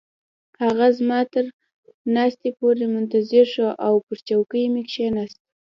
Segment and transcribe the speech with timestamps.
[0.61, 1.45] هغه زما تر
[2.15, 5.43] ناستې پورې منتظر شو او پر چوکۍ مې کښیناستم.